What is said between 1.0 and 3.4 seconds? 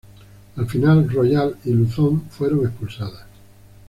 Royale y Luzón fueron expulsadas.